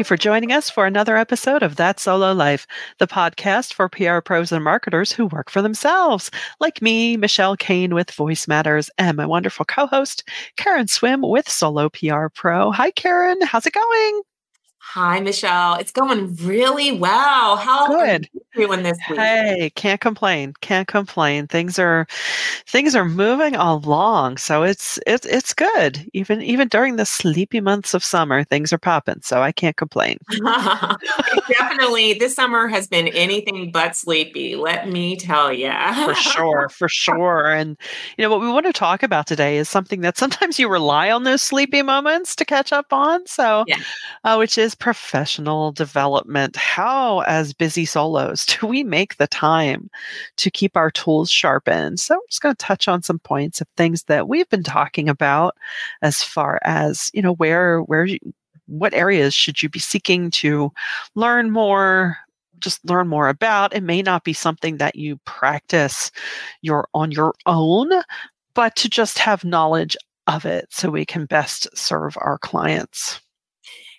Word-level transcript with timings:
You 0.00 0.04
for 0.04 0.16
joining 0.16 0.50
us 0.50 0.70
for 0.70 0.86
another 0.86 1.18
episode 1.18 1.62
of 1.62 1.76
That 1.76 2.00
Solo 2.00 2.32
Life, 2.32 2.66
the 2.96 3.06
podcast 3.06 3.74
for 3.74 3.90
PR 3.90 4.20
pros 4.20 4.50
and 4.50 4.64
marketers 4.64 5.12
who 5.12 5.26
work 5.26 5.50
for 5.50 5.60
themselves, 5.60 6.30
like 6.58 6.80
me, 6.80 7.18
Michelle 7.18 7.54
Kane 7.54 7.94
with 7.94 8.10
VoiceMatters, 8.10 8.88
and 8.96 9.18
my 9.18 9.26
wonderful 9.26 9.66
co 9.66 9.86
host, 9.86 10.26
Karen 10.56 10.88
Swim 10.88 11.20
with 11.20 11.50
Solo 11.50 11.90
PR 11.90 12.28
Pro. 12.34 12.70
Hi, 12.70 12.92
Karen. 12.92 13.42
How's 13.42 13.66
it 13.66 13.74
going? 13.74 14.22
Hi, 14.82 15.20
Michelle. 15.20 15.74
It's 15.74 15.92
going 15.92 16.34
really 16.36 16.90
well. 16.90 17.56
How 17.56 17.86
good 17.86 18.28
doing 18.54 18.82
this 18.82 18.98
week? 19.08 19.18
Hey, 19.18 19.70
can't 19.74 20.00
complain. 20.00 20.54
Can't 20.60 20.88
complain. 20.88 21.46
Things 21.46 21.78
are 21.78 22.06
things 22.66 22.94
are 22.94 23.04
moving 23.04 23.54
along, 23.54 24.38
so 24.38 24.62
it's 24.62 24.98
it's 25.06 25.26
it's 25.26 25.54
good. 25.54 26.08
Even 26.12 26.42
even 26.42 26.68
during 26.68 26.96
the 26.96 27.06
sleepy 27.06 27.60
months 27.60 27.94
of 27.94 28.04
summer, 28.04 28.44
things 28.44 28.72
are 28.72 28.78
popping. 28.78 29.20
So 29.22 29.42
I 29.42 29.52
can't 29.52 29.76
complain. 29.76 30.18
Definitely, 31.48 32.14
this 32.14 32.34
summer 32.34 32.68
has 32.68 32.86
been 32.86 33.08
anything 33.08 33.70
but 33.70 33.96
sleepy. 33.96 34.56
Let 34.56 34.88
me 34.88 35.16
tell 35.16 35.52
you. 35.52 35.72
for 36.04 36.14
sure, 36.14 36.68
for 36.68 36.88
sure. 36.88 37.50
And 37.50 37.76
you 38.16 38.24
know 38.24 38.30
what 38.30 38.40
we 38.40 38.48
want 38.48 38.66
to 38.66 38.72
talk 38.72 39.02
about 39.02 39.26
today 39.26 39.56
is 39.56 39.68
something 39.68 40.00
that 40.00 40.18
sometimes 40.18 40.58
you 40.58 40.68
rely 40.68 41.10
on 41.10 41.24
those 41.24 41.42
sleepy 41.42 41.82
moments 41.82 42.34
to 42.36 42.44
catch 42.44 42.72
up 42.72 42.92
on. 42.92 43.26
So, 43.26 43.64
yeah. 43.66 43.78
uh, 44.24 44.36
which 44.36 44.58
is 44.58 44.69
professional 44.74 45.72
development. 45.72 46.56
How, 46.56 47.20
as 47.20 47.52
busy 47.52 47.84
solos, 47.84 48.46
do 48.60 48.66
we 48.66 48.84
make 48.84 49.16
the 49.16 49.26
time 49.26 49.90
to 50.36 50.50
keep 50.50 50.76
our 50.76 50.90
tools 50.90 51.30
sharpened? 51.30 52.00
So, 52.00 52.14
I'm 52.14 52.20
just 52.28 52.42
going 52.42 52.54
to 52.54 52.64
touch 52.64 52.88
on 52.88 53.02
some 53.02 53.18
points 53.18 53.60
of 53.60 53.68
things 53.76 54.04
that 54.04 54.28
we've 54.28 54.48
been 54.48 54.62
talking 54.62 55.08
about 55.08 55.56
as 56.02 56.22
far 56.22 56.60
as, 56.64 57.10
you 57.14 57.22
know, 57.22 57.34
where, 57.34 57.80
where, 57.80 58.08
what 58.66 58.94
areas 58.94 59.34
should 59.34 59.62
you 59.62 59.68
be 59.68 59.80
seeking 59.80 60.30
to 60.30 60.72
learn 61.14 61.50
more, 61.50 62.16
just 62.60 62.84
learn 62.84 63.08
more 63.08 63.28
about. 63.28 63.74
It 63.74 63.82
may 63.82 64.02
not 64.02 64.24
be 64.24 64.32
something 64.32 64.76
that 64.76 64.96
you 64.96 65.18
practice 65.24 66.10
your 66.62 66.88
on 66.94 67.10
your 67.10 67.34
own, 67.46 67.90
but 68.54 68.76
to 68.76 68.88
just 68.88 69.18
have 69.18 69.44
knowledge 69.44 69.96
of 70.26 70.44
it 70.44 70.66
so 70.70 70.90
we 70.90 71.04
can 71.04 71.26
best 71.26 71.66
serve 71.76 72.16
our 72.20 72.38
clients. 72.38 73.20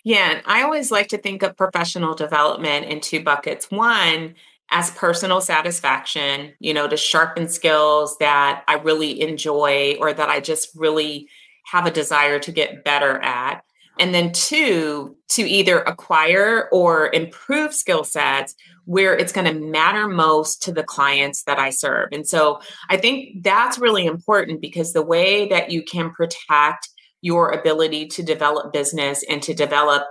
Yeah, 0.04 0.40
I 0.46 0.62
always 0.62 0.90
like 0.90 1.08
to 1.08 1.18
think 1.18 1.42
of 1.42 1.56
professional 1.56 2.14
development 2.14 2.86
in 2.86 3.00
two 3.00 3.22
buckets. 3.22 3.70
One, 3.70 4.34
as 4.70 4.90
personal 4.92 5.40
satisfaction, 5.40 6.54
you 6.58 6.74
know, 6.74 6.88
to 6.88 6.96
sharpen 6.96 7.48
skills 7.48 8.16
that 8.18 8.64
I 8.66 8.74
really 8.74 9.20
enjoy 9.20 9.96
or 10.00 10.12
that 10.12 10.28
I 10.28 10.40
just 10.40 10.70
really 10.74 11.28
have 11.66 11.86
a 11.86 11.90
desire 11.90 12.38
to 12.40 12.50
get 12.50 12.84
better 12.84 13.18
at. 13.20 13.62
And 13.98 14.14
then 14.14 14.32
two, 14.32 15.16
to 15.28 15.42
either 15.42 15.80
acquire 15.80 16.68
or 16.72 17.12
improve 17.12 17.74
skill 17.74 18.04
sets 18.04 18.56
where 18.86 19.16
it's 19.16 19.32
going 19.32 19.46
to 19.46 19.60
matter 19.60 20.08
most 20.08 20.62
to 20.62 20.72
the 20.72 20.82
clients 20.82 21.44
that 21.44 21.58
I 21.58 21.70
serve. 21.70 22.08
And 22.10 22.26
so 22.26 22.60
I 22.88 22.96
think 22.96 23.42
that's 23.44 23.78
really 23.78 24.06
important 24.06 24.60
because 24.60 24.92
the 24.92 25.04
way 25.04 25.48
that 25.48 25.70
you 25.70 25.84
can 25.84 26.10
protect 26.10 26.88
your 27.22 27.50
ability 27.50 28.06
to 28.08 28.22
develop 28.22 28.72
business 28.72 29.24
and 29.28 29.42
to 29.42 29.54
develop 29.54 30.02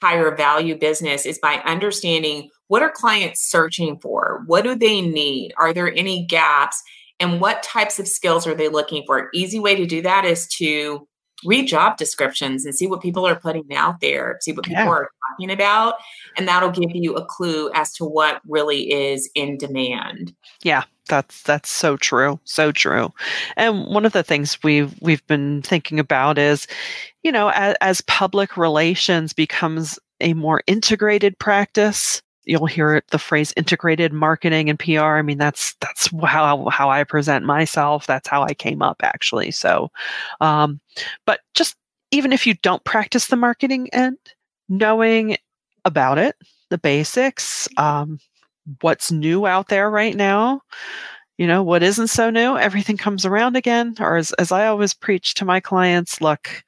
higher 0.00 0.34
value 0.34 0.78
business 0.78 1.26
is 1.26 1.38
by 1.38 1.54
understanding 1.64 2.48
what 2.68 2.82
are 2.82 2.90
clients 2.90 3.42
searching 3.42 3.98
for? 4.00 4.42
What 4.46 4.62
do 4.62 4.74
they 4.74 5.00
need? 5.00 5.52
Are 5.58 5.72
there 5.74 5.92
any 5.92 6.24
gaps? 6.26 6.80
And 7.20 7.40
what 7.40 7.62
types 7.62 7.98
of 7.98 8.08
skills 8.08 8.46
are 8.46 8.54
they 8.54 8.68
looking 8.68 9.04
for? 9.06 9.28
Easy 9.34 9.58
way 9.58 9.76
to 9.76 9.86
do 9.86 10.02
that 10.02 10.24
is 10.24 10.46
to 10.58 11.06
read 11.44 11.66
job 11.66 11.96
descriptions 11.96 12.64
and 12.64 12.74
see 12.74 12.86
what 12.86 13.00
people 13.00 13.26
are 13.26 13.36
putting 13.36 13.74
out 13.74 14.00
there, 14.00 14.38
see 14.40 14.52
what 14.52 14.64
people 14.64 14.84
yeah. 14.84 14.88
are 14.88 15.10
talking 15.30 15.50
about, 15.50 15.94
and 16.36 16.48
that'll 16.48 16.70
give 16.70 16.90
you 16.94 17.14
a 17.14 17.24
clue 17.24 17.70
as 17.74 17.92
to 17.94 18.04
what 18.04 18.40
really 18.46 18.92
is 18.92 19.30
in 19.34 19.58
demand. 19.58 20.34
Yeah, 20.62 20.84
that's 21.08 21.42
that's 21.42 21.70
so 21.70 21.96
true, 21.96 22.38
so 22.44 22.72
true. 22.72 23.12
And 23.56 23.86
one 23.86 24.06
of 24.06 24.12
the 24.12 24.22
things 24.22 24.62
we've 24.62 24.94
we've 25.00 25.26
been 25.26 25.62
thinking 25.62 25.98
about 25.98 26.38
is, 26.38 26.66
you 27.22 27.32
know, 27.32 27.50
as, 27.50 27.76
as 27.80 28.00
public 28.02 28.56
relations 28.56 29.32
becomes 29.32 29.98
a 30.20 30.34
more 30.34 30.62
integrated 30.66 31.38
practice, 31.38 32.22
you'll 32.44 32.66
hear 32.66 33.02
the 33.10 33.18
phrase 33.18 33.52
integrated 33.56 34.12
marketing 34.12 34.68
and 34.68 34.78
PR. 34.78 35.00
I 35.00 35.22
mean, 35.22 35.38
that's 35.38 35.74
that's 35.80 36.10
how 36.24 36.68
how 36.68 36.90
I 36.90 37.04
present 37.04 37.44
myself. 37.44 38.06
That's 38.06 38.28
how 38.28 38.42
I 38.42 38.54
came 38.54 38.82
up 38.82 39.00
actually. 39.02 39.50
So, 39.50 39.90
um, 40.40 40.80
but 41.26 41.40
just 41.54 41.76
even 42.10 42.32
if 42.32 42.46
you 42.46 42.54
don't 42.54 42.84
practice 42.84 43.26
the 43.26 43.36
marketing 43.36 43.88
end, 43.92 44.18
knowing 44.68 45.36
about 45.84 46.18
it, 46.18 46.36
the 46.70 46.78
basics, 46.78 47.68
um, 47.76 48.18
what's 48.80 49.10
new 49.10 49.46
out 49.46 49.68
there 49.68 49.90
right 49.90 50.14
now, 50.14 50.60
you 51.38 51.46
know, 51.46 51.62
what 51.62 51.82
isn't 51.82 52.08
so 52.08 52.30
new, 52.30 52.56
everything 52.58 52.96
comes 52.96 53.24
around 53.24 53.56
again. 53.56 53.94
Or 54.00 54.16
as 54.16 54.32
as 54.32 54.52
I 54.52 54.66
always 54.66 54.94
preach 54.94 55.34
to 55.34 55.44
my 55.44 55.60
clients, 55.60 56.20
look, 56.20 56.64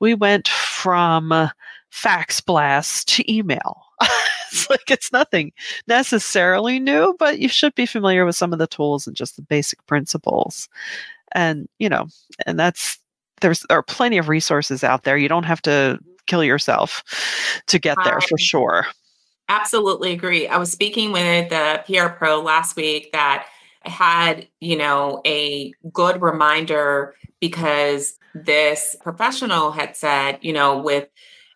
we 0.00 0.14
went 0.14 0.48
from 0.48 1.50
fax 1.90 2.40
blast 2.40 3.08
to 3.08 3.32
email 3.32 3.84
it's 4.52 4.68
like 4.70 4.90
it's 4.90 5.12
nothing 5.12 5.52
necessarily 5.86 6.78
new, 6.78 7.14
but 7.18 7.38
you 7.38 7.48
should 7.48 7.74
be 7.74 7.86
familiar 7.86 8.24
with 8.24 8.36
some 8.36 8.52
of 8.52 8.58
the 8.58 8.66
tools 8.66 9.06
and 9.06 9.16
just 9.16 9.36
the 9.36 9.42
basic 9.42 9.84
principles. 9.86 10.68
And, 11.32 11.68
you 11.78 11.88
know, 11.88 12.06
and 12.46 12.58
that's 12.58 12.98
there's 13.40 13.64
there 13.68 13.78
are 13.78 13.82
plenty 13.82 14.18
of 14.18 14.28
resources 14.28 14.84
out 14.84 15.04
there. 15.04 15.16
You 15.16 15.28
don't 15.28 15.44
have 15.44 15.62
to 15.62 15.98
kill 16.26 16.44
yourself 16.44 17.02
to 17.66 17.78
get 17.78 17.98
there 18.04 18.20
for 18.20 18.34
um, 18.34 18.38
sure. 18.38 18.86
Absolutely 19.48 20.12
agree. 20.12 20.48
I 20.48 20.56
was 20.56 20.70
speaking 20.70 21.12
with 21.12 21.50
the 21.50 21.82
PR 21.86 22.08
pro 22.08 22.40
last 22.40 22.76
week 22.76 23.12
that 23.12 23.46
I 23.84 23.90
had, 23.90 24.48
you 24.60 24.76
know, 24.76 25.20
a 25.26 25.72
good 25.92 26.22
reminder 26.22 27.14
because 27.40 28.14
this 28.34 28.96
professional 29.02 29.70
had 29.70 29.96
said, 29.96 30.38
you 30.40 30.52
know, 30.52 30.78
with 30.78 31.08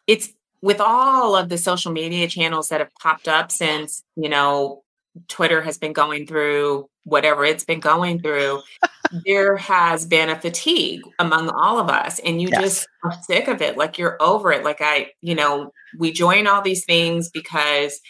it's 0.06 0.30
with 0.63 0.81
all 0.81 1.37
of 1.37 1.49
the 1.49 1.59
social 1.59 1.93
media 1.93 2.27
channels 2.29 2.69
that 2.69 2.81
have 2.81 2.95
popped 3.01 3.29
up 3.29 3.53
since, 3.53 4.03
you 4.17 4.29
know, 4.29 4.83
Twitter 5.29 5.63
has 5.63 5.79
been 5.79 5.93
going 5.93 6.27
through 6.27 6.89
whatever 7.09 7.45
it's 7.45 7.65
been 7.65 7.81
going 7.81 8.21
through, 8.21 8.61
there 9.25 9.57
has 9.57 10.07
been 10.07 10.29
a 10.29 10.41
fatigue 10.41 11.03
among 11.19 11.49
all 11.51 11.79
of 11.79 11.89
us. 11.89 12.19
And 12.21 12.41
you 12.41 12.49
yes. 12.51 12.61
just 12.61 12.89
are 13.05 13.15
sick 13.23 13.49
of 13.49 13.63
it. 13.63 13.77
Like 13.77 13.99
you're 13.99 14.17
over 14.21 14.53
it. 14.53 14.65
Like 14.65 14.81
I, 14.81 15.13
you 15.21 15.35
know, 15.35 15.73
we 15.99 16.13
join 16.13 16.47
all 16.47 16.63
these 16.63 16.85
things 16.85 17.31
because 17.31 18.01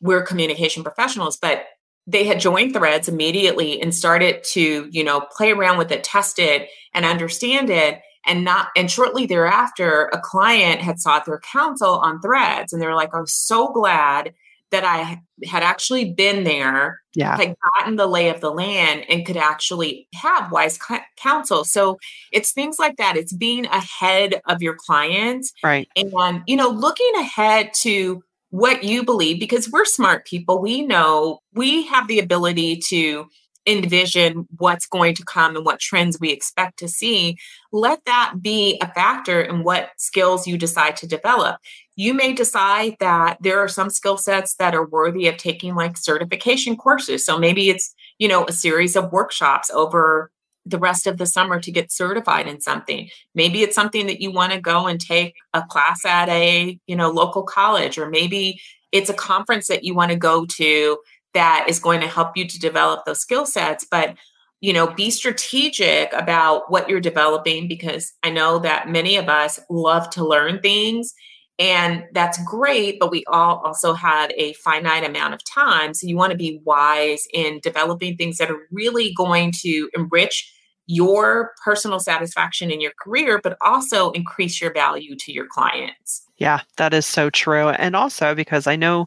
we're 0.00 0.22
communication 0.22 0.82
professionals, 0.82 1.36
but 1.36 1.64
they 2.06 2.24
had 2.24 2.40
joined 2.40 2.72
threads 2.72 3.08
immediately 3.08 3.80
and 3.80 3.94
started 3.94 4.44
to, 4.52 4.88
you 4.90 5.02
know, 5.02 5.20
play 5.36 5.52
around 5.52 5.78
with 5.78 5.90
it, 5.90 6.04
test 6.04 6.38
it, 6.38 6.68
and 6.94 7.04
understand 7.04 7.70
it 7.70 8.00
and 8.26 8.44
not 8.44 8.68
and 8.76 8.90
shortly 8.90 9.26
thereafter 9.26 10.10
a 10.12 10.20
client 10.20 10.80
had 10.80 11.00
sought 11.00 11.24
their 11.24 11.40
counsel 11.40 11.98
on 11.98 12.20
threads 12.20 12.72
and 12.72 12.80
they 12.80 12.86
were 12.86 12.94
like 12.94 13.14
i'm 13.14 13.26
so 13.26 13.72
glad 13.72 14.32
that 14.70 14.84
i 14.84 15.20
had 15.44 15.62
actually 15.62 16.12
been 16.12 16.44
there 16.44 17.00
yeah. 17.16 17.36
had 17.36 17.56
gotten 17.74 17.96
the 17.96 18.06
lay 18.06 18.28
of 18.28 18.40
the 18.40 18.50
land 18.50 19.04
and 19.08 19.24
could 19.24 19.36
actually 19.36 20.06
have 20.14 20.52
wise 20.52 20.78
counsel. 21.16 21.64
So 21.64 21.98
it's 22.30 22.52
things 22.52 22.78
like 22.78 22.96
that. 22.98 23.16
It's 23.16 23.32
being 23.32 23.66
ahead 23.66 24.40
of 24.46 24.62
your 24.62 24.74
clients 24.74 25.52
right. 25.64 25.88
and 25.96 26.42
you 26.46 26.56
know 26.56 26.68
looking 26.68 27.12
ahead 27.16 27.70
to 27.80 28.22
what 28.50 28.84
you 28.84 29.02
believe 29.02 29.40
because 29.40 29.70
we're 29.70 29.84
smart 29.84 30.26
people. 30.26 30.60
We 30.60 30.82
know 30.82 31.40
we 31.54 31.86
have 31.86 32.06
the 32.06 32.18
ability 32.18 32.80
to 32.88 33.28
envision 33.66 34.46
what's 34.58 34.86
going 34.86 35.14
to 35.14 35.24
come 35.24 35.56
and 35.56 35.64
what 35.64 35.80
trends 35.80 36.20
we 36.20 36.30
expect 36.30 36.78
to 36.78 36.88
see, 36.88 37.36
let 37.72 38.04
that 38.06 38.34
be 38.40 38.78
a 38.80 38.92
factor 38.92 39.40
in 39.40 39.64
what 39.64 39.90
skills 39.96 40.46
you 40.46 40.56
decide 40.56 40.96
to 40.96 41.06
develop. 41.06 41.56
You 41.96 42.14
may 42.14 42.32
decide 42.32 42.96
that 43.00 43.38
there 43.40 43.58
are 43.58 43.68
some 43.68 43.90
skill 43.90 44.18
sets 44.18 44.54
that 44.56 44.74
are 44.74 44.86
worthy 44.86 45.26
of 45.28 45.36
taking 45.36 45.74
like 45.74 45.96
certification 45.96 46.76
courses. 46.76 47.24
So 47.24 47.38
maybe 47.38 47.70
it's, 47.70 47.94
you 48.18 48.28
know, 48.28 48.44
a 48.46 48.52
series 48.52 48.96
of 48.96 49.12
workshops 49.12 49.70
over 49.70 50.30
the 50.66 50.78
rest 50.78 51.06
of 51.06 51.16
the 51.16 51.26
summer 51.26 51.60
to 51.60 51.70
get 51.70 51.92
certified 51.92 52.48
in 52.48 52.60
something. 52.60 53.08
Maybe 53.34 53.62
it's 53.62 53.74
something 53.74 54.06
that 54.06 54.20
you 54.20 54.32
want 54.32 54.52
to 54.52 54.60
go 54.60 54.86
and 54.86 55.00
take 55.00 55.34
a 55.54 55.62
class 55.62 56.04
at 56.04 56.28
a, 56.28 56.78
you 56.86 56.96
know, 56.96 57.10
local 57.10 57.44
college 57.44 57.98
or 57.98 58.10
maybe 58.10 58.60
it's 58.92 59.10
a 59.10 59.14
conference 59.14 59.68
that 59.68 59.84
you 59.84 59.94
want 59.94 60.10
to 60.10 60.16
go 60.16 60.44
to 60.46 60.98
that 61.36 61.66
is 61.68 61.78
going 61.78 62.00
to 62.00 62.08
help 62.08 62.34
you 62.34 62.48
to 62.48 62.58
develop 62.58 63.04
those 63.04 63.20
skill 63.20 63.44
sets 63.44 63.86
but 63.90 64.16
you 64.62 64.72
know 64.72 64.86
be 64.86 65.10
strategic 65.10 66.10
about 66.14 66.70
what 66.70 66.88
you're 66.88 66.98
developing 66.98 67.68
because 67.68 68.14
i 68.22 68.30
know 68.30 68.58
that 68.58 68.88
many 68.88 69.16
of 69.16 69.28
us 69.28 69.60
love 69.68 70.08
to 70.08 70.26
learn 70.26 70.58
things 70.60 71.12
and 71.58 72.04
that's 72.14 72.42
great 72.44 72.98
but 72.98 73.10
we 73.10 73.22
all 73.26 73.58
also 73.66 73.92
have 73.92 74.30
a 74.36 74.54
finite 74.54 75.04
amount 75.04 75.34
of 75.34 75.44
time 75.44 75.92
so 75.92 76.06
you 76.06 76.16
want 76.16 76.30
to 76.30 76.38
be 76.38 76.58
wise 76.64 77.26
in 77.34 77.60
developing 77.62 78.16
things 78.16 78.38
that 78.38 78.50
are 78.50 78.66
really 78.72 79.12
going 79.14 79.52
to 79.52 79.90
enrich 79.94 80.50
your 80.86 81.52
personal 81.62 82.00
satisfaction 82.00 82.70
in 82.70 82.80
your 82.80 82.92
career 82.98 83.40
but 83.42 83.58
also 83.60 84.10
increase 84.12 84.58
your 84.58 84.72
value 84.72 85.14
to 85.16 85.32
your 85.32 85.46
clients 85.46 86.25
Yeah, 86.38 86.60
that 86.76 86.92
is 86.92 87.06
so 87.06 87.30
true. 87.30 87.70
And 87.70 87.96
also 87.96 88.34
because 88.34 88.66
I 88.66 88.76
know 88.76 89.06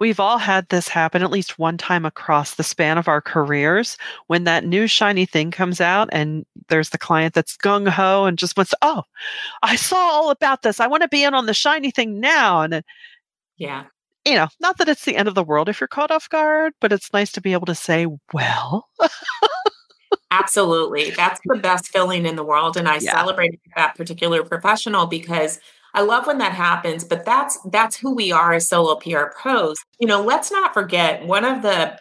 we've 0.00 0.18
all 0.18 0.38
had 0.38 0.68
this 0.68 0.88
happen 0.88 1.22
at 1.22 1.30
least 1.30 1.58
one 1.58 1.78
time 1.78 2.04
across 2.04 2.56
the 2.56 2.64
span 2.64 2.98
of 2.98 3.06
our 3.06 3.20
careers 3.20 3.96
when 4.26 4.42
that 4.44 4.64
new 4.64 4.88
shiny 4.88 5.24
thing 5.24 5.52
comes 5.52 5.80
out 5.80 6.08
and 6.10 6.44
there's 6.68 6.90
the 6.90 6.98
client 6.98 7.34
that's 7.34 7.56
gung 7.56 7.88
ho 7.88 8.24
and 8.24 8.38
just 8.38 8.56
wants, 8.56 8.70
to, 8.70 8.78
oh, 8.82 9.04
I 9.62 9.76
saw 9.76 9.96
all 9.96 10.30
about 10.30 10.62
this. 10.62 10.80
I 10.80 10.88
want 10.88 11.02
to 11.02 11.08
be 11.08 11.22
in 11.22 11.32
on 11.32 11.46
the 11.46 11.54
shiny 11.54 11.92
thing 11.92 12.18
now. 12.18 12.62
And 12.62 12.82
yeah. 13.56 13.84
You 14.24 14.34
know, 14.34 14.48
not 14.58 14.78
that 14.78 14.88
it's 14.88 15.04
the 15.04 15.16
end 15.16 15.28
of 15.28 15.34
the 15.34 15.44
world 15.44 15.68
if 15.68 15.80
you're 15.80 15.86
caught 15.86 16.10
off 16.10 16.28
guard, 16.30 16.72
but 16.80 16.92
it's 16.92 17.12
nice 17.12 17.30
to 17.32 17.40
be 17.40 17.52
able 17.52 17.66
to 17.66 17.74
say, 17.74 18.06
well, 18.32 18.88
Absolutely. 20.30 21.10
That's 21.10 21.40
the 21.44 21.58
best 21.58 21.88
feeling 21.88 22.26
in 22.26 22.34
the 22.34 22.42
world. 22.42 22.76
And 22.76 22.88
I 22.88 22.94
yeah. 23.00 23.12
celebrate 23.12 23.60
that 23.76 23.94
particular 23.94 24.42
professional 24.42 25.06
because 25.06 25.60
I 25.94 26.02
love 26.02 26.26
when 26.26 26.38
that 26.38 26.52
happens, 26.52 27.04
but 27.04 27.24
that's 27.24 27.58
that's 27.70 27.96
who 27.96 28.14
we 28.14 28.32
are 28.32 28.52
as 28.52 28.68
solo 28.68 28.96
PR 28.96 29.26
pros. 29.40 29.76
You 30.00 30.08
know, 30.08 30.22
let's 30.22 30.50
not 30.50 30.74
forget 30.74 31.26
one 31.26 31.44
of 31.44 31.62
the 31.62 31.98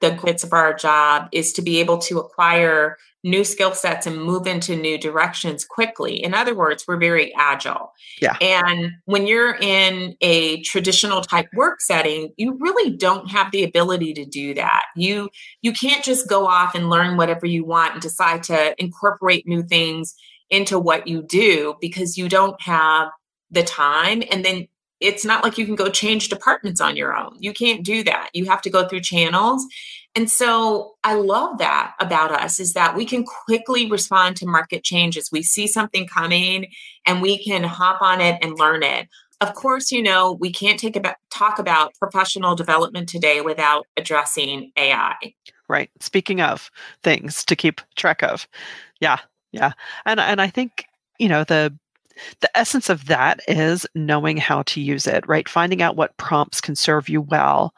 the 0.00 0.18
bits 0.24 0.44
of 0.44 0.52
our 0.52 0.74
job 0.74 1.28
is 1.32 1.52
to 1.54 1.62
be 1.62 1.80
able 1.80 1.98
to 1.98 2.18
acquire 2.18 2.96
new 3.24 3.42
skill 3.42 3.72
sets 3.72 4.06
and 4.06 4.22
move 4.22 4.46
into 4.46 4.76
new 4.76 4.96
directions 4.98 5.64
quickly. 5.64 6.22
In 6.22 6.32
other 6.32 6.54
words, 6.54 6.84
we're 6.86 6.98
very 6.98 7.34
agile. 7.34 7.92
Yeah. 8.20 8.36
And 8.40 8.92
when 9.06 9.26
you're 9.26 9.56
in 9.56 10.14
a 10.20 10.62
traditional 10.62 11.22
type 11.22 11.48
work 11.54 11.80
setting, 11.80 12.32
you 12.36 12.56
really 12.60 12.96
don't 12.96 13.30
have 13.30 13.50
the 13.50 13.64
ability 13.64 14.14
to 14.14 14.24
do 14.24 14.54
that. 14.54 14.84
You 14.94 15.30
you 15.62 15.72
can't 15.72 16.04
just 16.04 16.28
go 16.28 16.46
off 16.46 16.74
and 16.74 16.88
learn 16.88 17.16
whatever 17.16 17.46
you 17.46 17.64
want 17.64 17.94
and 17.94 18.02
decide 18.02 18.44
to 18.44 18.80
incorporate 18.80 19.46
new 19.46 19.62
things 19.62 20.14
into 20.50 20.78
what 20.78 21.06
you 21.06 21.22
do 21.22 21.74
because 21.80 22.16
you 22.16 22.28
don't 22.28 22.60
have 22.62 23.10
the 23.50 23.62
time 23.62 24.22
and 24.30 24.44
then 24.44 24.66
it's 25.00 25.24
not 25.24 25.44
like 25.44 25.58
you 25.58 25.66
can 25.66 25.74
go 25.74 25.90
change 25.90 26.28
departments 26.28 26.80
on 26.80 26.96
your 26.96 27.14
own. 27.14 27.36
You 27.38 27.52
can't 27.52 27.84
do 27.84 28.02
that. 28.04 28.30
You 28.32 28.46
have 28.46 28.62
to 28.62 28.70
go 28.70 28.88
through 28.88 29.00
channels. 29.00 29.64
And 30.14 30.30
so 30.30 30.94
I 31.04 31.14
love 31.14 31.58
that 31.58 31.92
about 32.00 32.32
us 32.32 32.58
is 32.58 32.72
that 32.72 32.96
we 32.96 33.04
can 33.04 33.24
quickly 33.24 33.90
respond 33.90 34.36
to 34.36 34.46
market 34.46 34.82
changes. 34.82 35.28
We 35.30 35.42
see 35.42 35.66
something 35.66 36.06
coming 36.06 36.68
and 37.04 37.20
we 37.20 37.42
can 37.42 37.62
hop 37.64 38.00
on 38.00 38.22
it 38.22 38.38
and 38.40 38.58
learn 38.58 38.82
it. 38.82 39.08
Of 39.42 39.52
course, 39.54 39.92
you 39.92 40.02
know, 40.02 40.32
we 40.32 40.50
can't 40.50 40.80
take 40.80 40.96
about 40.96 41.16
talk 41.30 41.58
about 41.58 41.92
professional 41.98 42.54
development 42.54 43.10
today 43.10 43.42
without 43.42 43.86
addressing 43.98 44.72
AI. 44.78 45.14
Right. 45.68 45.90
Speaking 46.00 46.40
of 46.40 46.70
things 47.02 47.44
to 47.44 47.54
keep 47.54 47.82
track 47.96 48.22
of. 48.22 48.48
Yeah. 49.00 49.18
Yeah. 49.56 49.72
And 50.04 50.20
and 50.20 50.40
I 50.40 50.48
think, 50.48 50.84
you 51.18 51.28
know, 51.28 51.44
the 51.44 51.76
the 52.40 52.56
essence 52.56 52.88
of 52.88 53.06
that 53.06 53.40
is 53.48 53.86
knowing 53.94 54.36
how 54.38 54.62
to 54.64 54.80
use 54.80 55.06
it, 55.06 55.26
right? 55.28 55.48
Finding 55.48 55.82
out 55.82 55.96
what 55.96 56.16
prompts 56.16 56.60
can 56.60 56.74
serve 56.76 57.08
you 57.08 57.20
well, 57.20 57.74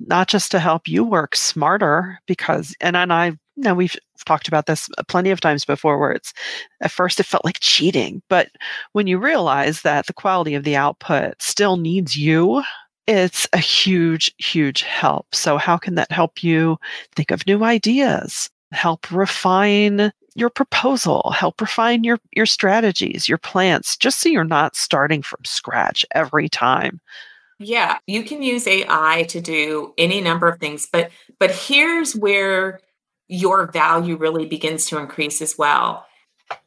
not 0.00 0.28
just 0.28 0.50
to 0.52 0.58
help 0.58 0.88
you 0.88 1.04
work 1.04 1.36
smarter, 1.36 2.18
because, 2.26 2.74
and, 2.80 2.96
and 2.96 3.12
I 3.12 3.36
know 3.56 3.74
we've 3.74 3.96
talked 4.26 4.48
about 4.48 4.66
this 4.66 4.88
plenty 5.08 5.30
of 5.30 5.40
times 5.40 5.64
before 5.64 5.98
where 5.98 6.12
it's 6.12 6.32
at 6.80 6.90
first 6.90 7.20
it 7.20 7.26
felt 7.26 7.44
like 7.44 7.58
cheating, 7.60 8.22
but 8.28 8.48
when 8.92 9.06
you 9.06 9.18
realize 9.18 9.82
that 9.82 10.06
the 10.06 10.12
quality 10.12 10.54
of 10.54 10.64
the 10.64 10.76
output 10.76 11.34
still 11.40 11.76
needs 11.76 12.16
you 12.16 12.62
it's 13.06 13.46
a 13.52 13.58
huge, 13.58 14.32
huge 14.38 14.82
help. 14.82 15.32
So, 15.34 15.58
how 15.58 15.76
can 15.76 15.94
that 15.94 16.10
help 16.10 16.42
you 16.42 16.76
think 17.14 17.30
of 17.30 17.46
new 17.46 17.62
ideas, 17.64 18.50
help 18.72 19.10
refine 19.12 20.10
your 20.36 20.50
proposal, 20.50 21.30
help 21.30 21.60
refine 21.60 22.04
your 22.04 22.18
your 22.32 22.46
strategies, 22.46 23.28
your 23.28 23.38
plans, 23.38 23.96
just 23.96 24.20
so 24.20 24.28
you're 24.28 24.44
not 24.44 24.76
starting 24.76 25.22
from 25.22 25.40
scratch 25.44 26.04
every 26.12 26.48
time. 26.48 27.00
Yeah, 27.58 27.98
you 28.06 28.22
can 28.22 28.42
use 28.42 28.66
AI 28.66 29.24
to 29.30 29.40
do 29.40 29.94
any 29.96 30.20
number 30.20 30.46
of 30.46 30.60
things, 30.60 30.86
but 30.92 31.10
but 31.38 31.50
here's 31.50 32.14
where 32.14 32.80
your 33.28 33.70
value 33.72 34.16
really 34.16 34.46
begins 34.46 34.86
to 34.86 34.98
increase 34.98 35.40
as 35.40 35.56
well. 35.56 36.04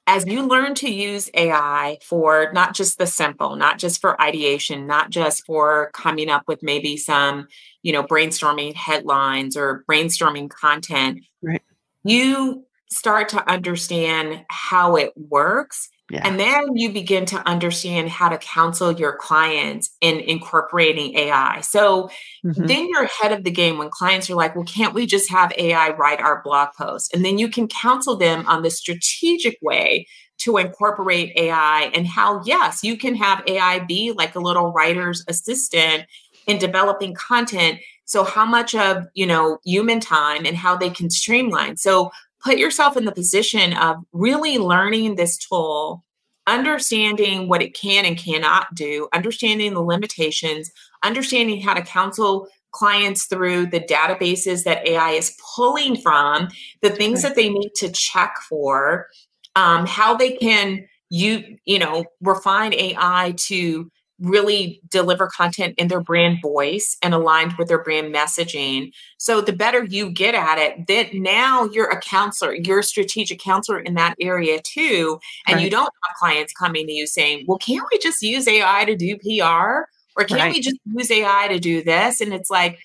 As 0.08 0.26
you 0.26 0.46
learn 0.46 0.74
to 0.76 0.92
use 0.92 1.30
AI 1.36 2.00
for 2.04 2.52
not 2.52 2.74
just 2.74 2.98
the 2.98 3.06
simple, 3.08 3.56
not 3.56 3.78
just 3.78 4.02
for 4.02 4.20
ideation, 4.20 4.88
not 4.88 5.10
just 5.12 5.46
for 5.46 5.92
coming 5.94 6.30
up 6.30 6.44
with 6.48 6.62
maybe 6.64 6.98
some, 6.98 7.48
you 7.84 7.94
know, 7.94 8.04
brainstorming 8.04 8.74
headlines 8.74 9.56
or 9.56 9.86
brainstorming 9.90 10.50
content, 10.50 11.20
right. 11.42 11.62
you 12.04 12.66
start 12.92 13.30
to 13.30 13.50
understand 13.50 14.46
how 14.50 14.96
it 14.96 15.14
works. 15.16 15.90
Yeah. 16.10 16.28
And 16.28 16.40
then 16.40 16.76
you 16.76 16.92
begin 16.92 17.26
to 17.28 17.48
understand 17.48 18.10
how 18.10 18.30
to 18.30 18.40
counsel 18.40 18.92
your 18.92 19.16
clients 19.16 19.96
in 20.02 20.20
incorporating 20.22 21.16
AI. 21.16 21.62
So 21.62 22.10
mm-hmm. 22.44 22.66
then 22.66 22.90
you're 22.90 23.04
ahead 23.04 23.32
of 23.32 23.44
the 23.44 23.52
game 23.52 23.78
when 23.78 23.90
clients 23.92 24.28
are 24.30 24.36
like, 24.36 24.56
well, 24.56 24.66
can't 24.66 24.96
we 24.96 25.06
just 25.06 25.30
have 25.30 25.54
AI 25.56 25.90
write 25.90 26.20
our 26.20 26.42
blog 26.42 26.70
post? 26.76 27.14
And 27.14 27.24
then 27.24 27.38
you 27.38 27.48
can 27.48 27.68
counsel 27.68 28.16
them 28.16 28.48
on 28.48 28.64
the 28.64 28.72
strategic 28.72 29.60
way 29.62 30.08
to 30.40 30.58
incorporate 30.58 31.34
AI 31.36 31.92
and 31.94 32.08
how, 32.08 32.42
yes, 32.44 32.84
you 32.84 32.98
can 32.98 33.14
have 33.14 33.44
AI 33.46 33.80
be 33.80 34.12
like 34.12 34.36
a 34.36 34.40
little 34.40 34.72
writer's 34.72 35.24
assistant 35.28 36.06
in 36.48 36.58
developing 36.58 37.14
content. 37.14 37.80
So 38.06 38.24
how 38.24 38.46
much 38.46 38.74
of, 38.74 39.06
you 39.14 39.28
know, 39.28 39.60
human 39.64 40.00
time 40.00 40.46
and 40.46 40.58
how 40.58 40.76
they 40.76 40.90
can 40.90 41.12
streamline. 41.12 41.78
So 41.78 42.10
put 42.44 42.58
yourself 42.58 42.98
in 42.98 43.06
the 43.06 43.12
position 43.12 43.74
of 43.74 43.98
really 44.12 44.58
learning 44.58 45.16
this 45.16 45.38
tool, 45.38 46.04
understanding 46.48 47.48
what 47.48 47.62
it 47.62 47.74
can 47.74 48.06
and 48.06 48.18
cannot 48.18 48.74
do, 48.74 49.08
understanding 49.14 49.74
the 49.74 49.82
limitations, 49.82 50.72
understanding 51.04 51.62
how 51.62 51.74
to 51.74 51.82
counsel 51.82 52.48
clients 52.72 53.26
through 53.26 53.66
the 53.66 53.80
databases 53.80 54.64
that 54.64 54.88
AI 54.88 55.12
is 55.12 55.36
pulling 55.56 55.96
from, 55.96 56.48
the 56.82 56.90
things 56.90 57.22
that 57.24 57.36
they 57.36 57.50
need 57.50 57.72
to 57.76 57.92
check 57.92 58.36
for, 58.48 59.08
um, 59.56 59.86
how 59.86 60.16
they 60.16 60.38
can 60.38 60.86
you 61.10 61.58
you 61.66 61.80
know 61.80 62.06
refine 62.22 62.74
AI 62.74 63.34
to 63.38 63.92
really 64.20 64.82
deliver 64.90 65.28
content 65.28 65.76
in 65.78 65.88
their 65.88 66.02
brand 66.02 66.42
voice 66.42 66.98
and 67.02 67.14
aligned 67.14 67.54
with 67.58 67.68
their 67.68 67.84
brand 67.84 68.14
messaging. 68.14 68.92
So 69.18 69.42
the 69.42 69.54
better 69.54 69.84
you 69.84 70.10
get 70.10 70.36
at 70.36 70.58
it, 70.58 70.88
then 70.88 71.10
now 71.14 71.66
you're 71.66 71.90
a 71.90 72.00
counselor, 72.00 72.54
you're 72.54 72.80
a 72.80 72.84
strategic 72.84 73.40
counselor 73.40 73.80
in 73.80 73.94
that 73.96 74.16
area 74.20 74.60
too. 74.62 75.20
And 75.48 75.56
right. 75.56 75.64
you 75.64 75.70
don't 75.70 75.94
have 76.04 76.16
clients 76.18 76.54
coming 76.54 76.88
to 76.88 76.94
you 76.94 77.08
saying, 77.08 77.46
well, 77.48 77.58
can't 77.58 77.88
we 77.92 78.00
just 78.00 78.22
use 78.22 78.48
AI 78.48 78.86
to 78.86 78.96
do 78.96 79.18
PR? 79.18 79.88
Or 80.18 80.26
can't 80.26 80.42
right. 80.42 80.54
we 80.54 80.60
just 80.60 80.78
use 80.86 81.12
AI 81.12 81.48
to 81.50 81.60
do 81.60 81.84
this? 81.84 82.20
And 82.20 82.34
it's 82.34 82.50
like, 82.50 82.80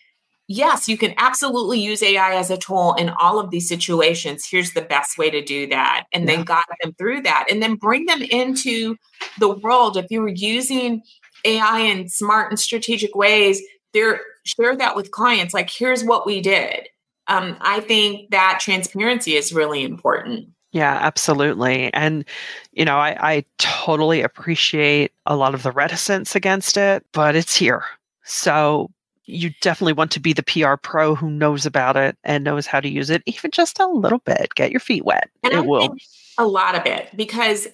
yes, 0.46 0.88
you 0.88 0.98
can 0.98 1.14
absolutely 1.16 1.80
use 1.80 2.02
AI 2.02 2.34
as 2.34 2.50
a 2.50 2.56
tool 2.56 2.94
in 2.94 3.08
all 3.08 3.38
of 3.38 3.50
these 3.50 3.68
situations. 3.68 4.46
Here's 4.46 4.72
the 4.72 4.82
best 4.82 5.18
way 5.18 5.30
to 5.30 5.42
do 5.42 5.66
that. 5.68 6.04
And 6.12 6.24
yeah. 6.24 6.36
then 6.36 6.44
guide 6.44 6.64
them 6.82 6.94
through 6.94 7.22
that. 7.22 7.46
And 7.50 7.62
then 7.62 7.76
bring 7.76 8.06
them 8.06 8.22
into 8.22 8.96
the 9.38 9.50
world. 9.50 9.96
If 9.96 10.06
you 10.10 10.20
were 10.20 10.28
using 10.28 11.02
AI 11.44 11.80
in 11.80 12.08
smart 12.08 12.50
and 12.50 12.58
strategic 12.58 13.14
ways, 13.14 13.62
they're 13.92 14.20
share 14.44 14.76
that 14.76 14.96
with 14.96 15.10
clients. 15.10 15.54
Like, 15.54 15.70
here's 15.70 16.04
what 16.04 16.26
we 16.26 16.40
did. 16.40 16.88
Um, 17.28 17.56
I 17.60 17.80
think 17.80 18.30
that 18.30 18.58
transparency 18.60 19.34
is 19.34 19.52
really 19.52 19.82
important. 19.82 20.48
Yeah, 20.72 20.98
absolutely. 21.00 21.92
And, 21.94 22.24
you 22.72 22.84
know, 22.84 22.96
I, 22.96 23.16
I 23.20 23.44
totally 23.58 24.20
appreciate 24.22 25.12
a 25.24 25.36
lot 25.36 25.54
of 25.54 25.62
the 25.62 25.70
reticence 25.70 26.34
against 26.34 26.76
it, 26.76 27.06
but 27.12 27.36
it's 27.36 27.54
here. 27.54 27.84
So 28.24 28.90
you 29.24 29.50
definitely 29.62 29.92
want 29.92 30.10
to 30.12 30.20
be 30.20 30.32
the 30.32 30.42
PR 30.42 30.74
pro 30.74 31.14
who 31.14 31.30
knows 31.30 31.64
about 31.64 31.96
it 31.96 32.18
and 32.24 32.44
knows 32.44 32.66
how 32.66 32.80
to 32.80 32.88
use 32.88 33.08
it, 33.08 33.22
even 33.26 33.50
just 33.52 33.78
a 33.78 33.86
little 33.86 34.18
bit. 34.18 34.54
Get 34.56 34.72
your 34.72 34.80
feet 34.80 35.04
wet. 35.04 35.30
And 35.42 35.52
it 35.52 35.58
I 35.58 35.60
will. 35.60 35.94
A 36.38 36.46
lot 36.46 36.74
of 36.74 36.84
it, 36.84 37.08
because 37.16 37.68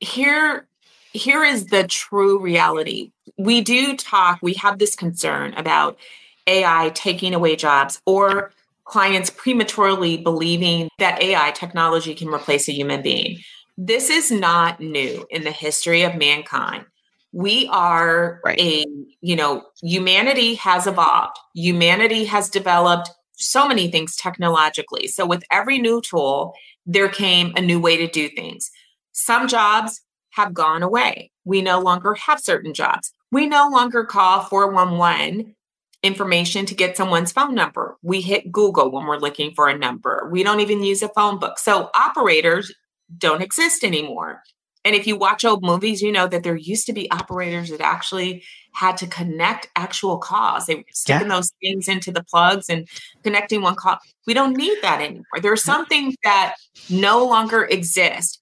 here 0.00 0.66
here 1.12 1.44
is 1.44 1.66
the 1.66 1.84
true 1.84 2.38
reality. 2.38 3.12
We 3.38 3.60
do 3.60 3.96
talk, 3.96 4.38
we 4.42 4.54
have 4.54 4.78
this 4.78 4.94
concern 4.94 5.54
about 5.54 5.98
AI 6.46 6.90
taking 6.94 7.34
away 7.34 7.56
jobs 7.56 8.00
or 8.06 8.52
clients 8.84 9.30
prematurely 9.30 10.16
believing 10.16 10.88
that 10.98 11.22
AI 11.22 11.52
technology 11.52 12.14
can 12.14 12.28
replace 12.28 12.68
a 12.68 12.72
human 12.72 13.02
being. 13.02 13.38
This 13.76 14.10
is 14.10 14.30
not 14.30 14.80
new 14.80 15.24
in 15.30 15.44
the 15.44 15.52
history 15.52 16.02
of 16.02 16.16
mankind. 16.16 16.84
We 17.32 17.68
are 17.68 18.40
right. 18.44 18.58
a, 18.58 18.84
you 19.20 19.36
know, 19.36 19.62
humanity 19.80 20.56
has 20.56 20.86
evolved. 20.86 21.36
Humanity 21.54 22.24
has 22.24 22.50
developed 22.50 23.10
so 23.34 23.66
many 23.66 23.88
things 23.88 24.16
technologically. 24.16 25.06
So 25.06 25.24
with 25.24 25.44
every 25.50 25.78
new 25.78 26.02
tool, 26.02 26.52
there 26.84 27.08
came 27.08 27.52
a 27.56 27.60
new 27.60 27.80
way 27.80 27.96
to 27.96 28.08
do 28.08 28.28
things. 28.28 28.70
Some 29.12 29.46
jobs 29.48 30.00
have 30.40 30.54
gone 30.54 30.82
away. 30.82 31.30
We 31.44 31.62
no 31.62 31.80
longer 31.80 32.14
have 32.14 32.40
certain 32.40 32.74
jobs. 32.74 33.12
We 33.30 33.46
no 33.46 33.68
longer 33.68 34.04
call 34.04 34.42
411 34.42 35.54
information 36.02 36.66
to 36.66 36.74
get 36.74 36.96
someone's 36.96 37.32
phone 37.32 37.54
number. 37.54 37.96
We 38.02 38.20
hit 38.20 38.50
Google 38.50 38.90
when 38.90 39.06
we're 39.06 39.18
looking 39.18 39.52
for 39.54 39.68
a 39.68 39.78
number. 39.78 40.28
We 40.32 40.42
don't 40.42 40.60
even 40.60 40.82
use 40.82 41.02
a 41.02 41.08
phone 41.10 41.38
book. 41.38 41.58
So 41.58 41.90
operators 41.94 42.72
don't 43.18 43.42
exist 43.42 43.84
anymore. 43.84 44.42
And 44.84 44.96
if 44.96 45.06
you 45.06 45.16
watch 45.16 45.44
old 45.44 45.62
movies, 45.62 46.00
you 46.00 46.10
know 46.10 46.26
that 46.26 46.42
there 46.42 46.56
used 46.56 46.86
to 46.86 46.94
be 46.94 47.10
operators 47.10 47.68
that 47.68 47.82
actually 47.82 48.42
had 48.72 48.96
to 48.98 49.06
connect 49.06 49.68
actual 49.76 50.16
calls. 50.16 50.66
They 50.66 50.76
were 50.76 50.84
sticking 50.90 51.28
yeah. 51.28 51.36
those 51.36 51.52
things 51.60 51.86
into 51.86 52.10
the 52.10 52.24
plugs 52.24 52.70
and 52.70 52.88
connecting 53.22 53.60
one 53.60 53.74
call. 53.74 53.98
We 54.26 54.32
don't 54.32 54.56
need 54.56 54.78
that 54.80 55.02
anymore. 55.02 55.40
There 55.42 55.52
are 55.52 55.56
some 55.56 55.84
things 55.84 56.14
that 56.24 56.54
no 56.88 57.26
longer 57.26 57.64
exist. 57.64 58.39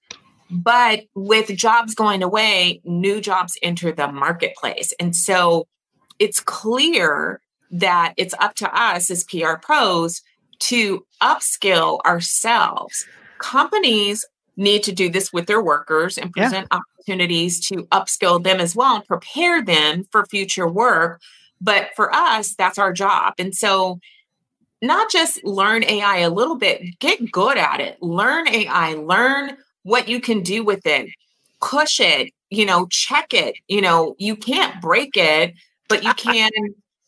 But 0.49 1.01
with 1.15 1.55
jobs 1.55 1.93
going 1.93 2.23
away, 2.23 2.81
new 2.83 3.21
jobs 3.21 3.57
enter 3.61 3.91
the 3.91 4.11
marketplace. 4.11 4.93
And 4.99 5.15
so 5.15 5.67
it's 6.17 6.39
clear 6.39 7.39
that 7.71 8.13
it's 8.17 8.33
up 8.39 8.55
to 8.55 8.79
us 8.79 9.11
as 9.11 9.23
PR 9.23 9.53
pros 9.61 10.21
to 10.59 11.05
upskill 11.21 11.99
ourselves. 12.01 13.05
Companies 13.37 14.25
need 14.57 14.83
to 14.83 14.91
do 14.91 15.09
this 15.09 15.31
with 15.31 15.45
their 15.45 15.61
workers 15.61 16.17
and 16.17 16.31
present 16.33 16.67
yeah. 16.71 16.79
opportunities 16.79 17.65
to 17.67 17.85
upskill 17.87 18.43
them 18.43 18.59
as 18.59 18.75
well 18.75 18.97
and 18.97 19.05
prepare 19.05 19.63
them 19.63 20.05
for 20.11 20.25
future 20.25 20.67
work. 20.67 21.21
But 21.61 21.89
for 21.95 22.13
us, 22.13 22.55
that's 22.55 22.77
our 22.77 22.91
job. 22.91 23.33
And 23.37 23.55
so, 23.55 23.99
not 24.81 25.11
just 25.11 25.43
learn 25.43 25.83
AI 25.83 26.19
a 26.19 26.29
little 26.29 26.55
bit, 26.55 26.99
get 26.99 27.31
good 27.31 27.57
at 27.57 27.81
it. 27.81 28.01
Learn 28.01 28.47
AI, 28.47 28.93
learn 28.93 29.57
what 29.83 30.07
you 30.07 30.19
can 30.19 30.41
do 30.41 30.63
with 30.63 30.85
it, 30.85 31.09
push 31.61 31.99
it, 31.99 32.31
you 32.49 32.65
know, 32.65 32.87
check 32.87 33.33
it. 33.33 33.55
You 33.67 33.81
know, 33.81 34.15
you 34.17 34.35
can't 34.35 34.81
break 34.81 35.15
it, 35.15 35.53
but 35.87 36.03
you 36.03 36.13
can 36.17 36.49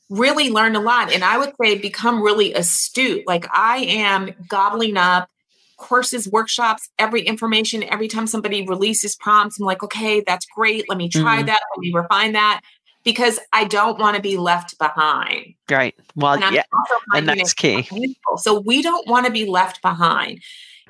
really 0.09 0.49
learn 0.49 0.75
a 0.75 0.81
lot. 0.81 1.11
And 1.11 1.23
I 1.23 1.37
would 1.37 1.53
say 1.61 1.77
become 1.77 2.21
really 2.21 2.53
astute. 2.53 3.25
Like 3.25 3.47
I 3.53 3.77
am 3.77 4.31
gobbling 4.47 4.97
up 4.97 5.29
courses, 5.77 6.29
workshops, 6.29 6.89
every 6.99 7.21
information. 7.21 7.83
Every 7.83 8.07
time 8.07 8.27
somebody 8.27 8.65
releases 8.65 9.15
prompts, 9.15 9.59
I'm 9.59 9.65
like, 9.65 9.83
okay, 9.83 10.21
that's 10.21 10.45
great. 10.45 10.87
Let 10.87 10.97
me 10.97 11.09
try 11.09 11.37
mm-hmm. 11.37 11.47
that. 11.47 11.59
Let 11.75 11.79
me 11.79 11.91
refine 11.93 12.33
that 12.33 12.61
because 13.03 13.39
I 13.51 13.63
don't 13.63 13.99
want 13.99 14.15
to 14.15 14.21
be 14.21 14.37
left 14.37 14.77
behind. 14.77 15.55
Right. 15.69 15.95
Well, 16.15 16.41
and 16.41 16.55
yeah. 16.55 16.63
And 17.15 17.27
that's 17.27 17.53
key. 17.53 18.15
So 18.37 18.59
we 18.59 18.81
don't 18.81 19.07
want 19.07 19.25
to 19.25 19.31
be 19.31 19.45
left 19.45 19.81
behind. 19.81 20.41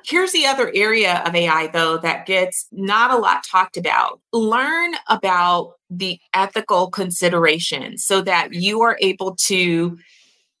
Here's 0.04 0.32
the 0.32 0.46
other 0.46 0.70
area 0.74 1.22
of 1.24 1.34
AI, 1.34 1.68
though, 1.68 1.98
that 1.98 2.26
gets 2.26 2.66
not 2.72 3.10
a 3.10 3.16
lot 3.16 3.44
talked 3.44 3.76
about. 3.76 4.20
Learn 4.32 4.94
about 5.08 5.74
the 5.90 6.18
ethical 6.34 6.90
considerations 6.90 8.04
so 8.04 8.20
that 8.22 8.52
you 8.52 8.82
are 8.82 8.98
able 9.00 9.36
to 9.36 9.98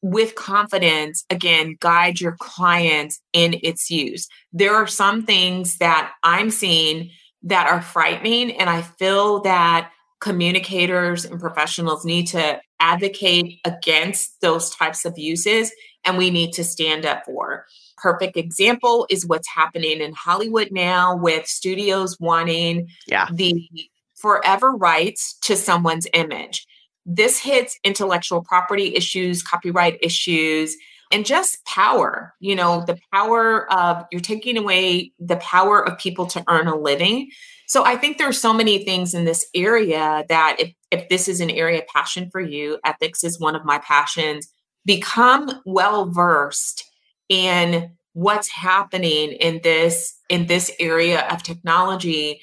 with 0.02 0.34
confidence, 0.34 1.24
again, 1.30 1.76
guide 1.78 2.20
your 2.20 2.36
clients 2.40 3.20
in 3.32 3.58
its 3.62 3.88
use. 3.90 4.26
There 4.52 4.74
are 4.74 4.88
some 4.88 5.24
things 5.24 5.78
that 5.78 6.12
I'm 6.24 6.50
seeing 6.50 7.10
that 7.44 7.68
are 7.68 7.80
frightening, 7.80 8.52
and 8.52 8.68
I 8.68 8.82
feel 8.82 9.40
that 9.42 9.90
communicators 10.20 11.24
and 11.24 11.40
professionals 11.40 12.04
need 12.04 12.26
to 12.28 12.60
advocate 12.80 13.60
against 13.64 14.40
those 14.40 14.70
types 14.70 15.04
of 15.04 15.18
uses, 15.18 15.72
and 16.04 16.18
we 16.18 16.30
need 16.30 16.52
to 16.54 16.64
stand 16.64 17.06
up 17.06 17.24
for. 17.24 17.66
Perfect 18.02 18.36
example 18.36 19.06
is 19.10 19.24
what's 19.24 19.46
happening 19.46 20.00
in 20.00 20.12
Hollywood 20.12 20.70
now 20.72 21.16
with 21.16 21.46
studios 21.46 22.18
wanting 22.18 22.88
yeah. 23.06 23.28
the 23.32 23.68
forever 24.16 24.72
rights 24.72 25.38
to 25.42 25.56
someone's 25.56 26.08
image. 26.12 26.66
This 27.06 27.38
hits 27.38 27.78
intellectual 27.84 28.42
property 28.42 28.96
issues, 28.96 29.42
copyright 29.42 29.98
issues, 30.02 30.76
and 31.12 31.24
just 31.24 31.64
power. 31.64 32.34
You 32.40 32.56
know, 32.56 32.84
the 32.84 32.98
power 33.12 33.72
of 33.72 34.04
you're 34.10 34.20
taking 34.20 34.56
away 34.56 35.12
the 35.20 35.36
power 35.36 35.86
of 35.86 35.96
people 35.98 36.26
to 36.26 36.42
earn 36.48 36.66
a 36.66 36.76
living. 36.76 37.30
So 37.68 37.84
I 37.84 37.96
think 37.96 38.18
there's 38.18 38.40
so 38.40 38.52
many 38.52 38.84
things 38.84 39.14
in 39.14 39.24
this 39.24 39.46
area 39.54 40.24
that 40.28 40.56
if, 40.58 40.72
if 40.90 41.08
this 41.08 41.28
is 41.28 41.40
an 41.40 41.50
area 41.50 41.82
of 41.82 41.86
passion 41.86 42.30
for 42.32 42.40
you, 42.40 42.80
ethics 42.84 43.22
is 43.22 43.38
one 43.38 43.54
of 43.54 43.64
my 43.64 43.78
passions. 43.78 44.48
Become 44.84 45.62
well 45.64 46.10
versed 46.10 46.84
in 47.32 47.90
what's 48.12 48.48
happening 48.48 49.32
in 49.32 49.60
this 49.62 50.18
in 50.28 50.46
this 50.46 50.70
area 50.78 51.26
of 51.28 51.42
technology. 51.42 52.40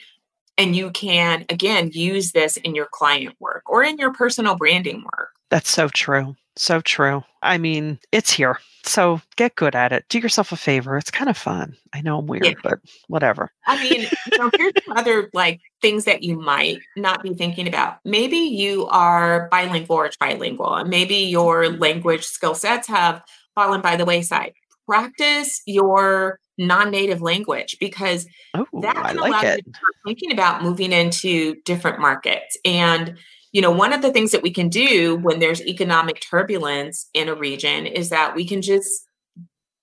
And 0.57 0.75
you 0.75 0.89
can 0.91 1.45
again 1.49 1.91
use 1.93 2.31
this 2.31 2.57
in 2.57 2.75
your 2.75 2.87
client 2.91 3.35
work 3.39 3.69
or 3.69 3.83
in 3.83 3.97
your 3.97 4.11
personal 4.11 4.55
branding 4.55 5.03
work. 5.03 5.29
That's 5.49 5.69
so 5.69 5.87
true. 5.89 6.35
So 6.55 6.81
true. 6.81 7.23
I 7.43 7.59
mean 7.59 7.99
it's 8.11 8.31
here. 8.31 8.59
So 8.83 9.21
get 9.35 9.55
good 9.55 9.75
at 9.75 9.91
it. 9.91 10.05
Do 10.09 10.17
yourself 10.17 10.51
a 10.51 10.57
favor. 10.57 10.97
It's 10.97 11.11
kind 11.11 11.29
of 11.29 11.37
fun. 11.37 11.75
I 11.93 12.01
know 12.01 12.17
i'm 12.17 12.25
weird 12.25 12.45
yeah. 12.45 12.53
but 12.63 12.79
whatever. 13.07 13.51
I 13.67 13.81
mean 13.83 14.07
so 14.33 14.49
here's 14.57 14.73
some 14.83 14.97
other 14.97 15.29
like 15.33 15.61
things 15.83 16.05
that 16.05 16.23
you 16.23 16.39
might 16.39 16.79
not 16.97 17.21
be 17.21 17.35
thinking 17.35 17.67
about. 17.67 17.99
Maybe 18.03 18.37
you 18.37 18.87
are 18.87 19.49
bilingual 19.49 19.97
or 19.97 20.09
trilingual 20.09 20.79
and 20.81 20.89
maybe 20.89 21.15
your 21.15 21.69
language 21.69 22.23
skill 22.25 22.55
sets 22.55 22.87
have 22.87 23.21
fallen 23.53 23.81
by 23.81 23.95
the 23.95 24.05
wayside 24.05 24.53
practice 24.89 25.61
your 25.65 26.39
non-native 26.57 27.21
language 27.21 27.77
because 27.79 28.25
Ooh, 28.57 28.65
that 28.81 28.95
can 28.95 29.17
like 29.17 29.29
allow 29.29 29.41
it. 29.41 29.57
you 29.57 29.71
to 29.71 29.77
start 29.77 29.93
thinking 30.05 30.31
about 30.31 30.63
moving 30.63 30.91
into 30.91 31.55
different 31.63 31.99
markets. 31.99 32.57
And 32.65 33.17
you 33.51 33.61
know, 33.61 33.71
one 33.71 33.93
of 33.93 34.01
the 34.01 34.11
things 34.11 34.31
that 34.31 34.43
we 34.43 34.51
can 34.51 34.69
do 34.69 35.15
when 35.17 35.39
there's 35.39 35.61
economic 35.61 36.21
turbulence 36.21 37.09
in 37.13 37.29
a 37.29 37.35
region 37.35 37.87
is 37.87 38.09
that 38.09 38.35
we 38.35 38.45
can 38.45 38.61
just 38.61 39.07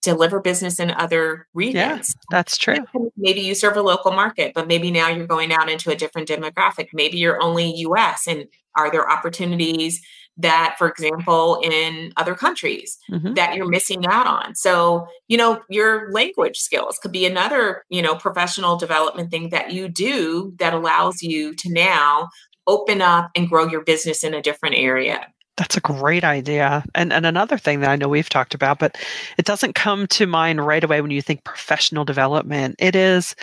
deliver 0.03 0.41
business 0.41 0.79
in 0.79 0.93
other 0.93 1.49
regions. 1.53 2.15
Yeah, 2.15 2.27
that's 2.31 2.57
true. 2.57 2.77
Maybe 3.17 3.41
you 3.41 3.57
serve 3.57 3.77
a 3.77 3.83
local 3.83 4.13
market, 4.13 4.53
but 4.55 4.69
maybe 4.69 4.93
now 4.93 5.09
you're 5.09 5.27
going 5.27 5.53
out 5.53 5.69
into 5.69 5.91
a 5.91 5.97
different 5.97 6.29
demographic. 6.29 6.91
Maybe 6.93 7.19
you're 7.19 7.43
only 7.43 7.75
US 7.79 8.29
and 8.29 8.47
are 8.77 8.89
there 8.89 9.11
opportunities 9.11 10.01
that, 10.39 10.77
for 10.79 10.89
example, 10.89 11.61
in 11.63 12.13
other 12.17 12.35
countries 12.35 12.99
mm-hmm. 13.11 13.35
that 13.35 13.55
you're 13.55 13.69
missing 13.69 14.07
out 14.07 14.27
on. 14.27 14.55
So, 14.55 15.07
you 15.29 15.37
know, 15.37 15.63
your 15.71 16.11
language 16.13 16.59
skills 16.59 16.99
could 17.01 17.13
be 17.13 17.27
another, 17.27 17.85
you 17.89 18.03
know, 18.03 18.15
professional 18.15 18.77
development 18.77 19.31
thing 19.31 19.51
that 19.51 19.73
you 19.73 19.89
do 19.89 20.55
that 20.59 20.75
allows 20.75 21.23
you 21.23 21.55
to 21.57 21.73
now 21.73 22.29
open 22.67 23.01
up 23.01 23.31
and 23.35 23.49
grow 23.49 23.67
your 23.67 23.83
business 23.83 24.25
in 24.25 24.35
a 24.35 24.43
different 24.43 24.75
area. 24.75 25.27
That's 25.57 25.77
a 25.77 25.81
great 25.81 26.23
idea. 26.23 26.85
And 26.95 27.15
and 27.15 27.25
another 27.25 27.57
thing 27.57 27.81
that 27.81 27.89
I 27.89 27.97
know 27.97 28.09
we've 28.09 28.29
talked 28.29 28.55
about, 28.55 28.79
but 28.79 28.99
it 29.39 29.47
doesn't 29.47 29.75
come 29.75 30.07
to 30.09 30.27
mind 30.27 30.67
right 30.67 30.85
away 30.85 31.01
when 31.01 31.11
you 31.11 31.23
think 31.23 31.45
professional 31.45 32.05
development. 32.05 32.75
It 32.79 32.95
is, 32.95 33.35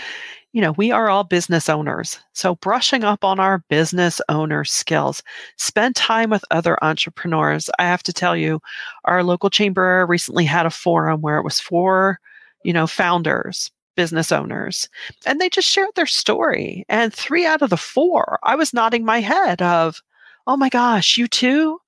you 0.54 0.62
know, 0.62 0.72
we 0.74 0.92
are 0.92 1.10
all 1.10 1.24
business 1.24 1.68
owners. 1.68 2.20
So 2.34 2.56
brushing 2.56 3.04
up 3.04 3.24
on 3.24 3.40
our 3.40 3.64
business 3.70 4.22
owner 4.30 4.64
skills, 4.64 5.24
spend 5.58 5.96
time 5.96 6.30
with 6.30 6.46
other 6.52 6.82
entrepreneurs. 6.84 7.72
I 7.80 7.84
have 7.84 8.04
to 8.04 8.14
tell 8.14 8.38
you, 8.38 8.62
our 9.06 9.24
local 9.24 9.50
chamber 9.50 10.06
recently 10.08 10.46
had 10.46 10.68
a 10.68 10.72
forum 10.72 11.22
where 11.22 11.40
it 11.40 11.44
was 11.44 11.60
for, 11.60 12.20
you 12.64 12.72
know, 12.72 12.86
founders, 12.86 13.72
business 13.96 14.32
owners, 14.32 14.88
and 15.26 15.42
they 15.42 15.50
just 15.50 15.68
shared 15.68 15.90
their 15.96 16.06
story. 16.06 16.86
And 16.88 17.12
three 17.12 17.48
out 17.48 17.64
of 17.64 17.72
the 17.72 17.78
four, 17.78 18.38
I 18.44 18.56
was 18.56 18.74
nodding 18.74 19.04
my 19.04 19.22
head 19.22 19.60
of, 19.64 20.02
oh 20.46 20.56
my 20.56 20.70
gosh, 20.70 21.18
you 21.18 21.28
too? 21.28 21.80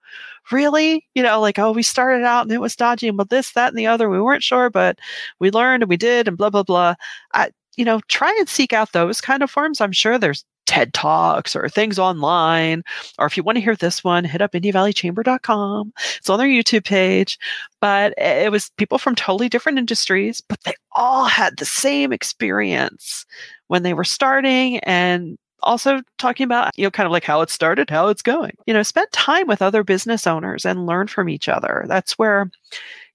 really? 0.51 1.05
You 1.15 1.23
know, 1.23 1.39
like, 1.39 1.57
oh, 1.57 1.71
we 1.71 1.83
started 1.83 2.23
out 2.23 2.43
and 2.43 2.51
it 2.51 2.61
was 2.61 2.75
dodgy 2.75 3.07
and 3.07 3.17
well, 3.17 3.25
this, 3.27 3.53
that, 3.53 3.69
and 3.69 3.77
the 3.77 3.87
other. 3.87 4.09
We 4.09 4.21
weren't 4.21 4.43
sure, 4.43 4.69
but 4.69 4.99
we 5.39 5.51
learned 5.51 5.83
and 5.83 5.89
we 5.89 5.97
did 5.97 6.27
and 6.27 6.37
blah, 6.37 6.49
blah, 6.49 6.63
blah. 6.63 6.95
I, 7.33 7.49
you 7.77 7.85
know, 7.85 7.99
try 8.07 8.35
and 8.39 8.49
seek 8.49 8.73
out 8.73 8.91
those 8.91 9.21
kind 9.21 9.43
of 9.43 9.51
forums. 9.51 9.81
I'm 9.81 9.91
sure 9.91 10.17
there's 10.17 10.45
TED 10.65 10.93
Talks 10.93 11.55
or 11.55 11.69
things 11.69 11.99
online. 11.99 12.83
Or 13.19 13.25
if 13.25 13.37
you 13.37 13.43
want 13.43 13.57
to 13.57 13.63
hear 13.63 13.75
this 13.75 14.03
one, 14.03 14.23
hit 14.23 14.41
up 14.41 14.53
IndieValleyChamber.com. 14.53 15.93
It's 16.17 16.29
on 16.29 16.39
their 16.39 16.47
YouTube 16.47 16.85
page. 16.85 17.37
But 17.79 18.13
it 18.17 18.51
was 18.51 18.71
people 18.77 18.97
from 18.97 19.15
totally 19.15 19.49
different 19.49 19.77
industries, 19.77 20.41
but 20.41 20.61
they 20.63 20.73
all 20.95 21.25
had 21.25 21.57
the 21.57 21.65
same 21.65 22.11
experience 22.11 23.25
when 23.67 23.83
they 23.83 23.93
were 23.93 24.03
starting 24.03 24.79
and 24.79 25.37
also 25.63 26.01
talking 26.17 26.45
about, 26.45 26.77
you 26.77 26.83
know, 26.83 26.91
kind 26.91 27.05
of 27.05 27.11
like 27.11 27.23
how 27.23 27.41
it 27.41 27.49
started, 27.49 27.89
how 27.89 28.07
it's 28.07 28.21
going. 28.21 28.55
You 28.65 28.73
know, 28.73 28.83
spend 28.83 29.11
time 29.11 29.47
with 29.47 29.61
other 29.61 29.83
business 29.83 30.27
owners 30.27 30.65
and 30.65 30.85
learn 30.85 31.07
from 31.07 31.29
each 31.29 31.49
other. 31.49 31.85
That's 31.87 32.17
where 32.19 32.49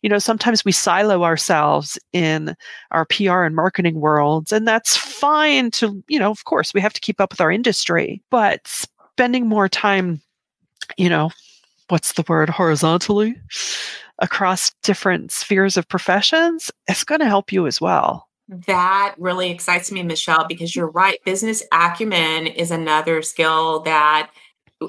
you 0.03 0.09
know, 0.09 0.19
sometimes 0.19 0.65
we 0.65 0.73
silo 0.73 1.25
ourselves 1.25 1.99
in 2.13 2.57
our 2.91 3.05
PR 3.05 3.43
and 3.43 3.55
marketing 3.55 4.01
worlds, 4.01 4.53
and 4.53 4.67
that's 4.67 4.97
fine 4.97 5.71
to, 5.73 6.03
you 6.09 6.19
know, 6.19 6.31
of 6.31 6.45
course, 6.45 6.73
we 6.75 6.81
have 6.81 6.93
to 6.95 7.01
keep 7.01 7.21
up 7.21 7.33
with 7.33 7.41
our 7.41 7.51
industry, 7.51 8.23
but 8.31 8.61
spending 8.67 9.47
more 9.47 9.69
time, 9.69 10.21
you 10.97 11.09
know, 11.09 11.31
what's 11.89 12.13
the 12.13 12.25
word, 12.29 12.49
horizontally 12.49 13.37
across 14.21 14.71
different 14.83 15.33
spheres 15.33 15.77
of 15.77 15.89
professions, 15.89 16.71
it's 16.89 17.05
going 17.05 17.21
to 17.21 17.27
help 17.27 17.53
you 17.53 17.67
as 17.67 17.81
well. 17.81 18.29
That 18.49 19.15
really 19.19 19.51
excites 19.51 19.91
me, 19.93 20.03
Michelle, 20.03 20.47
because 20.47 20.75
you're 20.75 20.91
right. 20.91 21.19
Business 21.25 21.63
acumen 21.73 22.47
is 22.47 22.71
another 22.71 23.23
skill 23.23 23.81
that 23.81 24.31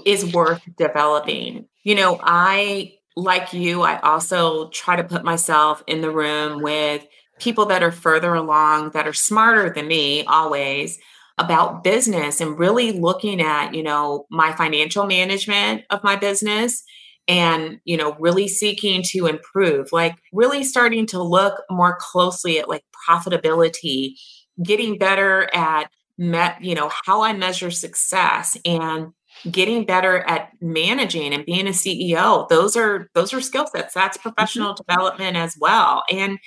is 0.05 0.33
worth 0.33 0.61
developing. 0.77 1.65
You 1.83 1.95
know, 1.95 2.19
I 2.21 2.93
like 3.15 3.53
you, 3.53 3.81
I 3.81 3.99
also 3.99 4.69
try 4.69 4.95
to 4.95 5.03
put 5.03 5.23
myself 5.23 5.83
in 5.87 6.01
the 6.01 6.11
room 6.11 6.61
with 6.61 7.05
people 7.39 7.65
that 7.65 7.83
are 7.83 7.91
further 7.91 8.33
along, 8.33 8.91
that 8.91 9.07
are 9.07 9.13
smarter 9.13 9.71
than 9.73 9.87
me 9.87 10.23
always, 10.25 10.97
about 11.37 11.83
business 11.83 12.39
and 12.39 12.59
really 12.59 12.91
looking 12.91 13.41
at, 13.41 13.73
you 13.73 13.81
know, 13.81 14.25
my 14.29 14.51
financial 14.53 15.07
management 15.07 15.83
of 15.89 16.03
my 16.03 16.15
business 16.15 16.83
and, 17.27 17.79
you 17.83 17.97
know, 17.97 18.15
really 18.19 18.47
seeking 18.47 19.01
to 19.03 19.25
improve, 19.25 19.91
like 19.91 20.15
really 20.33 20.63
starting 20.63 21.05
to 21.07 21.21
look 21.21 21.63
more 21.69 21.97
closely 21.99 22.59
at 22.59 22.69
like 22.69 22.83
profitability, 23.07 24.13
getting 24.61 24.97
better 24.97 25.49
at 25.53 25.89
met, 26.17 26.63
you 26.63 26.75
know, 26.75 26.91
how 27.05 27.23
I 27.23 27.33
measure 27.33 27.71
success 27.71 28.57
and 28.65 29.11
getting 29.49 29.85
better 29.85 30.19
at 30.19 30.49
managing 30.61 31.33
and 31.33 31.45
being 31.45 31.67
a 31.67 31.71
CEO. 31.71 32.47
Those 32.49 32.75
are 32.75 33.09
those 33.13 33.33
are 33.33 33.41
skill 33.41 33.67
sets. 33.67 33.93
That's 33.93 34.17
mm-hmm. 34.17 34.29
professional 34.29 34.73
mm-hmm. 34.73 34.83
development 34.87 35.37
as 35.37 35.55
well. 35.59 36.03
And 36.11 36.39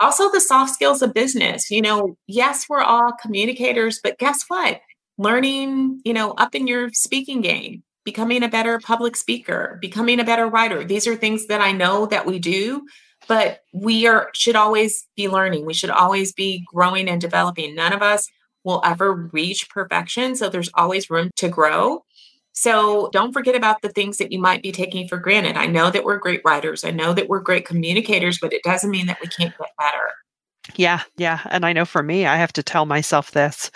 also 0.00 0.30
the 0.30 0.40
soft 0.40 0.74
skills 0.74 1.02
of 1.02 1.14
business. 1.14 1.70
You 1.70 1.82
know, 1.82 2.16
yes, 2.26 2.66
we're 2.68 2.82
all 2.82 3.12
communicators, 3.20 4.00
but 4.02 4.18
guess 4.18 4.44
what? 4.48 4.80
Learning, 5.18 6.00
you 6.04 6.12
know, 6.12 6.32
up 6.32 6.54
in 6.54 6.66
your 6.66 6.90
speaking 6.92 7.40
game, 7.40 7.82
becoming 8.04 8.42
a 8.42 8.48
better 8.48 8.78
public 8.78 9.16
speaker, 9.16 9.78
becoming 9.80 10.20
a 10.20 10.24
better 10.24 10.46
writer. 10.46 10.84
These 10.84 11.06
are 11.06 11.16
things 11.16 11.46
that 11.46 11.60
I 11.60 11.72
know 11.72 12.06
that 12.06 12.26
we 12.26 12.38
do, 12.38 12.86
but 13.26 13.60
we 13.72 14.06
are 14.06 14.28
should 14.34 14.56
always 14.56 15.08
be 15.16 15.28
learning. 15.28 15.64
We 15.64 15.74
should 15.74 15.90
always 15.90 16.32
be 16.32 16.64
growing 16.72 17.08
and 17.08 17.20
developing. 17.20 17.74
None 17.74 17.92
of 17.92 18.02
us 18.02 18.28
will 18.64 18.82
ever 18.84 19.30
reach 19.32 19.70
perfection, 19.70 20.36
so 20.36 20.48
there's 20.48 20.70
always 20.74 21.08
room 21.08 21.30
to 21.36 21.48
grow. 21.48 22.04
So 22.56 23.10
don't 23.12 23.32
forget 23.32 23.54
about 23.54 23.82
the 23.82 23.90
things 23.90 24.16
that 24.16 24.32
you 24.32 24.40
might 24.40 24.62
be 24.62 24.72
taking 24.72 25.06
for 25.06 25.18
granted. 25.18 25.56
I 25.56 25.66
know 25.66 25.90
that 25.90 26.04
we're 26.04 26.18
great 26.18 26.40
writers. 26.44 26.84
I 26.84 26.90
know 26.90 27.12
that 27.12 27.28
we're 27.28 27.40
great 27.40 27.66
communicators, 27.66 28.38
but 28.40 28.52
it 28.52 28.62
doesn't 28.62 28.90
mean 28.90 29.06
that 29.06 29.18
we 29.20 29.28
can't 29.28 29.56
get 29.56 29.68
better. 29.78 30.10
Yeah, 30.74 31.02
yeah. 31.16 31.40
And 31.50 31.66
I 31.66 31.72
know 31.72 31.84
for 31.84 32.02
me, 32.02 32.26
I 32.26 32.36
have 32.36 32.52
to 32.54 32.62
tell 32.62 32.86
myself 32.86 33.30
this 33.30 33.70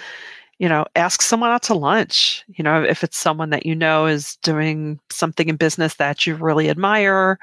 you 0.60 0.68
know, 0.68 0.84
ask 0.94 1.22
someone 1.22 1.50
out 1.50 1.62
to 1.62 1.74
lunch. 1.74 2.44
You 2.48 2.62
know, 2.62 2.84
if 2.84 3.02
it's 3.02 3.16
someone 3.16 3.48
that 3.48 3.64
you 3.64 3.74
know 3.74 4.04
is 4.04 4.36
doing 4.42 5.00
something 5.10 5.48
in 5.48 5.56
business 5.56 5.94
that 5.94 6.26
you 6.26 6.34
really 6.34 6.68
admire 6.68 7.38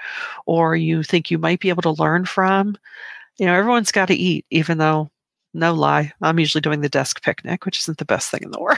or 0.45 0.75
you 0.75 1.01
think 1.01 1.31
you 1.31 1.39
might 1.39 1.59
be 1.59 1.69
able 1.69 1.81
to 1.81 2.01
learn 2.01 2.25
from, 2.25 2.77
you 3.39 3.47
know, 3.47 3.55
everyone's 3.55 3.91
got 3.91 4.07
to 4.09 4.13
eat, 4.13 4.45
even 4.51 4.77
though, 4.77 5.09
no 5.55 5.73
lie, 5.73 6.13
I'm 6.21 6.37
usually 6.37 6.61
doing 6.61 6.81
the 6.81 6.89
desk 6.89 7.23
picnic, 7.23 7.65
which 7.65 7.79
isn't 7.79 7.97
the 7.97 8.05
best 8.05 8.29
thing 8.29 8.41
in 8.43 8.51
the 8.51 8.59
world. 8.61 8.77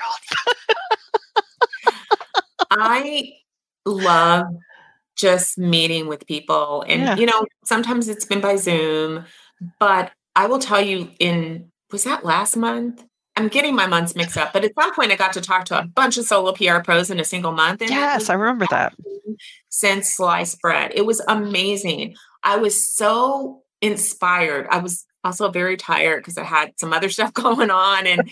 I 2.80 3.34
love 3.86 4.48
just 5.16 5.58
meeting 5.58 6.08
with 6.08 6.26
people. 6.28 6.84
And, 6.88 7.02
yeah. 7.02 7.16
you 7.18 7.26
know, 7.26 7.46
sometimes 7.66 8.08
it's 8.08 8.26
been 8.26 8.42
by 8.42 8.56
Zoom, 8.56 9.26
but 9.80 10.12
I 10.36 10.48
will 10.48 10.60
tell 10.60 10.82
you 10.82 11.10
in, 11.20 11.72
was 11.92 12.06
that 12.06 12.24
last 12.24 12.56
month? 12.56 13.04
I'm 13.36 13.48
getting 13.48 13.76
my 13.76 13.88
months 13.88 14.16
mixed 14.16 14.38
up, 14.38 14.52
but 14.52 14.66
at 14.66 14.74
some 14.80 14.94
point 14.94 15.12
I 15.12 15.16
got 15.16 15.34
to 15.34 15.42
talk 15.42 15.66
to 15.66 15.80
a 15.80 15.86
bunch 15.86 16.18
of 16.18 16.26
solo 16.26 16.52
PR 16.52 16.80
pros 16.80 17.10
in 17.10 17.20
a 17.20 17.24
single 17.24 17.52
month. 17.52 17.82
And 17.82 17.90
yes, 17.90 18.30
I 18.30 18.34
remember 18.34 18.66
that. 18.70 18.94
Since 19.70 20.14
sliced 20.14 20.60
bread, 20.62 20.92
it 20.94 21.06
was 21.06 21.22
amazing. 21.28 22.16
I 22.44 22.58
was 22.58 22.96
so 22.96 23.64
inspired. 23.82 24.68
I 24.70 24.80
was 24.80 25.06
also 25.24 25.50
very 25.50 25.78
tired 25.78 26.24
because 26.24 26.38
I 26.38 26.44
had 26.44 26.80
some 26.80 26.94
other 26.94 27.10
stuff 27.10 27.34
going 27.34 27.70
on 27.70 28.08
and 28.08 28.30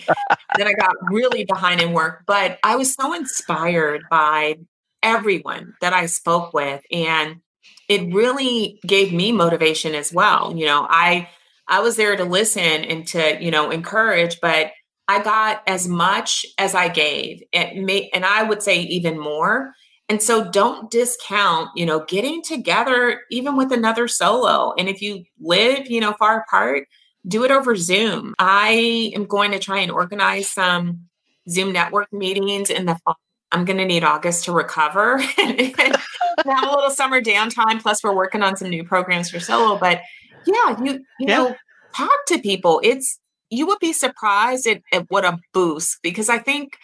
then 0.56 0.66
I 0.66 0.72
got 0.72 0.94
really 1.10 1.44
behind 1.44 1.80
in 1.80 1.92
work. 1.92 2.24
But 2.26 2.58
I 2.62 2.76
was 2.76 2.94
so 2.94 3.14
inspired 3.14 4.02
by 4.10 4.56
everyone 5.02 5.74
that 5.80 5.92
I 5.92 6.06
spoke 6.06 6.52
with. 6.52 6.82
And 6.90 7.40
it 7.88 8.12
really 8.12 8.78
gave 8.86 9.12
me 9.12 9.32
motivation 9.32 9.94
as 9.94 10.12
well. 10.12 10.54
You 10.56 10.66
know, 10.66 10.86
I 10.88 11.28
I 11.66 11.80
was 11.80 11.96
there 11.96 12.16
to 12.16 12.24
listen 12.24 12.62
and 12.62 13.06
to, 13.08 13.42
you 13.42 13.50
know, 13.50 13.70
encourage, 13.70 14.40
but 14.40 14.72
I 15.06 15.22
got 15.22 15.62
as 15.66 15.86
much 15.86 16.46
as 16.58 16.74
I 16.74 16.88
gave. 16.88 17.42
It 17.52 17.76
may, 17.76 18.10
and 18.12 18.24
I 18.24 18.42
would 18.42 18.62
say 18.62 18.80
even 18.82 19.18
more. 19.18 19.72
And 20.08 20.22
so 20.22 20.50
don't 20.50 20.90
discount, 20.90 21.70
you 21.76 21.84
know, 21.84 22.04
getting 22.06 22.42
together 22.42 23.22
even 23.30 23.56
with 23.56 23.72
another 23.72 24.08
solo. 24.08 24.72
And 24.78 24.88
if 24.88 25.02
you 25.02 25.24
live, 25.38 25.90
you 25.90 26.00
know, 26.00 26.14
far 26.14 26.40
apart, 26.40 26.88
do 27.26 27.44
it 27.44 27.50
over 27.50 27.76
Zoom. 27.76 28.34
I 28.38 29.12
am 29.14 29.26
going 29.26 29.50
to 29.50 29.58
try 29.58 29.80
and 29.80 29.90
organize 29.90 30.48
some 30.48 31.08
Zoom 31.48 31.72
network 31.72 32.12
meetings 32.12 32.70
in 32.70 32.86
the 32.86 32.96
fall. 33.04 33.16
I'm 33.52 33.64
going 33.64 33.78
to 33.78 33.84
need 33.84 34.04
August 34.04 34.44
to 34.44 34.52
recover 34.52 35.22
and 35.38 35.60
have 35.60 36.64
a 36.64 36.70
little 36.70 36.90
summer 36.90 37.20
downtime. 37.20 37.80
Plus, 37.80 38.02
we're 38.02 38.14
working 38.14 38.42
on 38.42 38.56
some 38.56 38.70
new 38.70 38.84
programs 38.84 39.30
for 39.30 39.40
solo. 39.40 39.78
But 39.78 40.00
yeah, 40.46 40.82
you 40.82 40.92
you 40.92 41.26
yeah. 41.26 41.36
know, 41.36 41.56
talk 41.94 42.26
to 42.28 42.38
people. 42.38 42.80
It's 42.82 43.18
you 43.50 43.66
would 43.66 43.78
be 43.78 43.92
surprised 43.92 44.66
at, 44.66 44.82
at 44.92 45.06
what 45.08 45.24
a 45.24 45.38
boost 45.54 45.98
because 46.02 46.28
I 46.28 46.38
think 46.38 46.76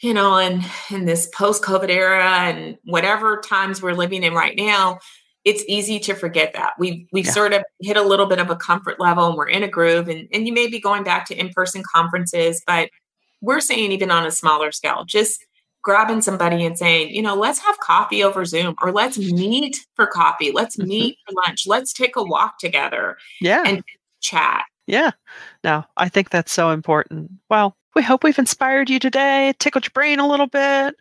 you 0.00 0.14
know, 0.14 0.36
in 0.36 0.64
in 0.90 1.04
this 1.04 1.28
post 1.28 1.62
COVID 1.62 1.90
era 1.90 2.24
and 2.24 2.78
whatever 2.84 3.40
times 3.40 3.82
we're 3.82 3.94
living 3.94 4.22
in 4.22 4.34
right 4.34 4.56
now, 4.56 4.98
it's 5.44 5.64
easy 5.66 5.98
to 6.00 6.14
forget 6.14 6.52
that. 6.54 6.74
We've 6.78 7.06
we've 7.12 7.26
yeah. 7.26 7.32
sort 7.32 7.52
of 7.52 7.64
hit 7.80 7.96
a 7.96 8.02
little 8.02 8.26
bit 8.26 8.38
of 8.38 8.50
a 8.50 8.56
comfort 8.56 9.00
level 9.00 9.26
and 9.26 9.36
we're 9.36 9.48
in 9.48 9.62
a 9.62 9.68
groove 9.68 10.08
and, 10.08 10.28
and 10.32 10.46
you 10.46 10.52
may 10.52 10.68
be 10.68 10.80
going 10.80 11.04
back 11.04 11.26
to 11.26 11.38
in-person 11.38 11.82
conferences 11.90 12.62
but 12.66 12.90
we're 13.40 13.60
saying 13.60 13.92
even 13.92 14.10
on 14.10 14.26
a 14.26 14.30
smaller 14.30 14.72
scale 14.72 15.04
just 15.04 15.46
grabbing 15.82 16.20
somebody 16.20 16.66
and 16.66 16.76
saying 16.76 17.14
you 17.14 17.22
know 17.22 17.34
let's 17.34 17.60
have 17.60 17.78
coffee 17.78 18.22
over 18.22 18.44
zoom 18.44 18.74
or 18.82 18.92
let's 18.92 19.16
meet 19.16 19.78
for 19.94 20.06
coffee. 20.06 20.52
Let's 20.52 20.76
mm-hmm. 20.76 20.88
meet 20.88 21.18
for 21.26 21.34
lunch. 21.46 21.66
Let's 21.66 21.92
take 21.92 22.16
a 22.16 22.22
walk 22.22 22.58
together 22.58 23.16
yeah. 23.40 23.62
and 23.64 23.82
chat. 24.20 24.64
Yeah. 24.86 25.12
No 25.64 25.84
i 25.96 26.08
think 26.08 26.30
that's 26.30 26.52
so 26.52 26.70
important. 26.70 27.30
Well 27.48 27.76
we 27.98 28.04
hope 28.04 28.22
we've 28.22 28.38
inspired 28.38 28.88
you 28.88 29.00
today 29.00 29.52
tickled 29.58 29.84
your 29.84 29.90
brain 29.92 30.20
a 30.20 30.28
little 30.28 30.46
bit 30.46 30.94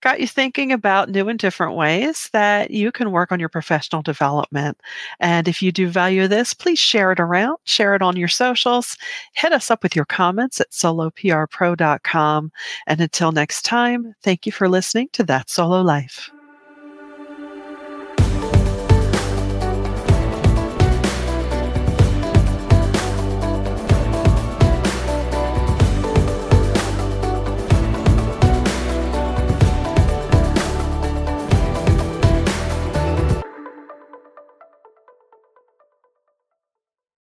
got 0.00 0.20
you 0.20 0.26
thinking 0.26 0.72
about 0.72 1.10
new 1.10 1.28
and 1.28 1.38
different 1.38 1.76
ways 1.76 2.30
that 2.32 2.70
you 2.70 2.90
can 2.90 3.12
work 3.12 3.30
on 3.30 3.38
your 3.38 3.50
professional 3.50 4.00
development. 4.00 4.78
And 5.20 5.46
if 5.46 5.62
you 5.62 5.72
do 5.72 5.88
value 5.88 6.26
this, 6.26 6.54
please 6.54 6.78
share 6.78 7.12
it 7.12 7.20
around, 7.20 7.58
share 7.64 7.94
it 7.94 8.00
on 8.00 8.16
your 8.16 8.28
socials, 8.28 8.96
hit 9.34 9.52
us 9.52 9.70
up 9.70 9.82
with 9.82 9.94
your 9.94 10.06
comments 10.06 10.58
at 10.58 10.70
soloprpro.com. 10.70 12.52
And 12.86 13.00
until 13.00 13.32
next 13.32 13.62
time, 13.66 14.14
thank 14.22 14.46
you 14.46 14.52
for 14.52 14.70
listening 14.70 15.10
to 15.12 15.22
That 15.24 15.50
Solo 15.50 15.82
Life. 15.82 16.30